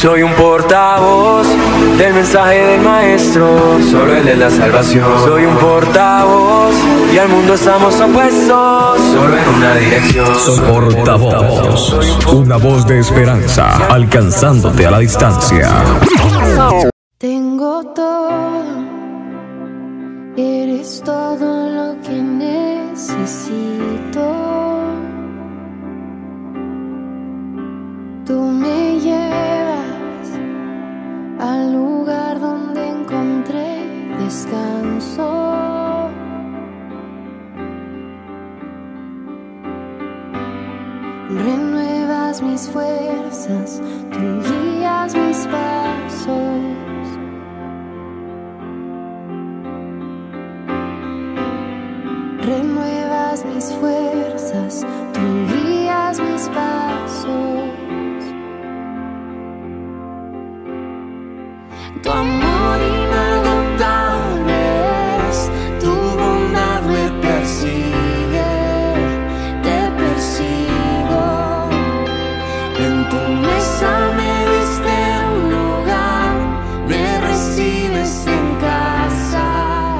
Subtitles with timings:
[0.00, 1.46] Soy un portavoz
[1.98, 5.06] del mensaje del maestro, solo él es la salvación.
[5.26, 6.74] Soy un portavoz
[7.12, 10.34] y al mundo estamos opuestos, solo en una dirección.
[10.36, 15.68] Soy portavoz, una voz de esperanza, alcanzándote a la distancia.
[17.18, 18.30] Tengo todo,
[20.34, 23.50] eres todo lo que necesito.
[28.24, 28.79] Tú me
[41.32, 43.80] Renuevas mis fuerzas,
[44.10, 45.69] tú guías mis pasos.
[78.02, 79.98] En casa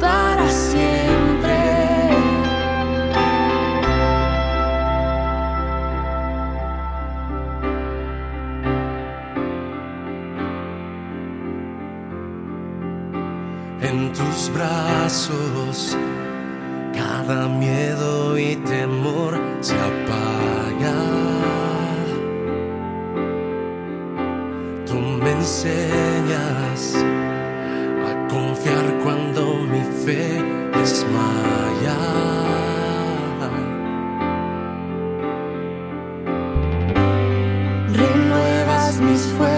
[0.00, 1.56] para siempre.
[13.82, 15.96] En tus brazos
[16.94, 19.74] cada miedo y temor se
[38.98, 39.55] Renuevas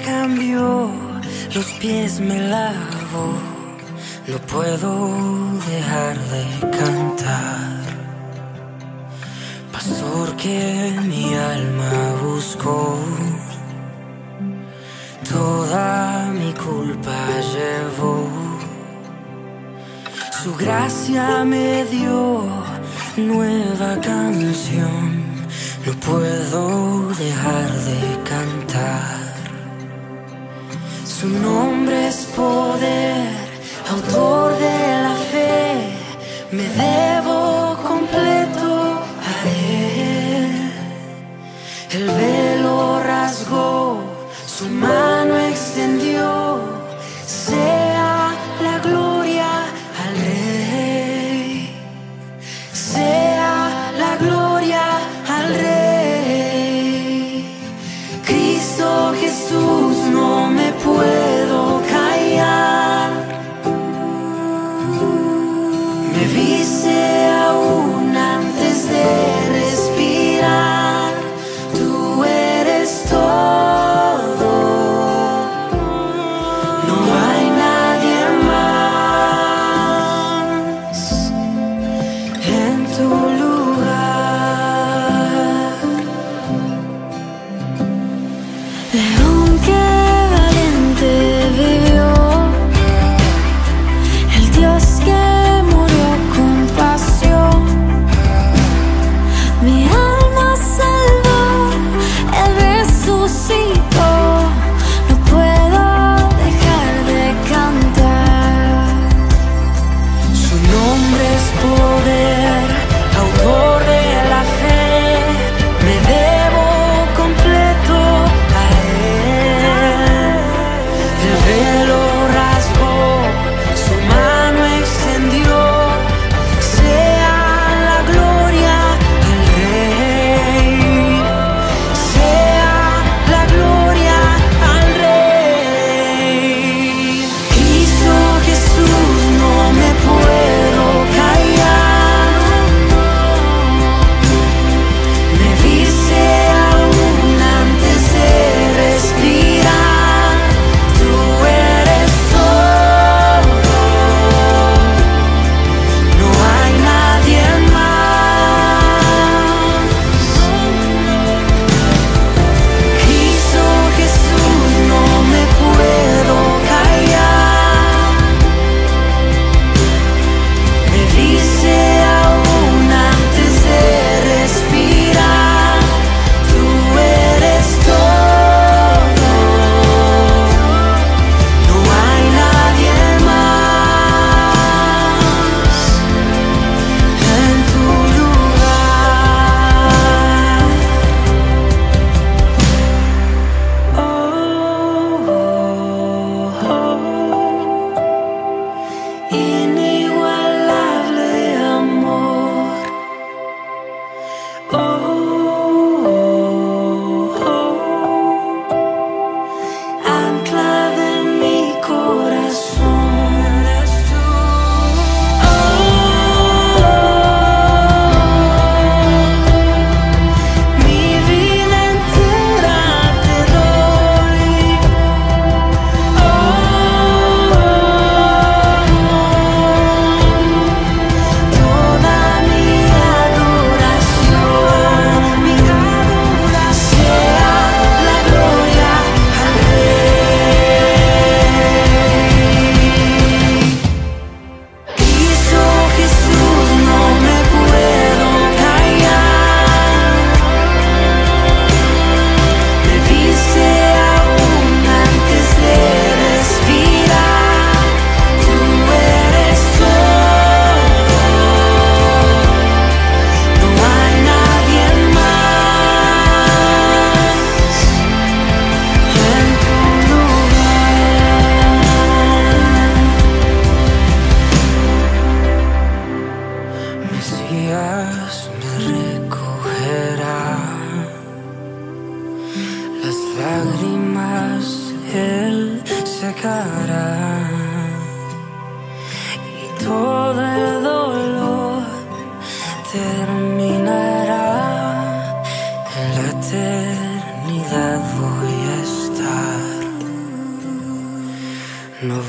[0.00, 0.90] cambio,
[1.54, 3.24] los pies me lavo,
[4.26, 4.92] no puedo
[5.70, 7.80] dejar de cantar.
[9.72, 11.92] Pastor que mi alma
[12.22, 12.98] buscó,
[15.28, 17.18] toda mi culpa
[17.52, 18.28] llevó.
[20.42, 22.44] Su gracia me dio
[23.16, 25.24] nueva canción,
[25.86, 29.13] no puedo dejar de cantar.
[31.20, 33.28] Su nombre es poder,
[33.88, 35.96] autor de la fe,
[36.50, 37.13] me debe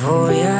[0.08, 0.55] Oh, voy a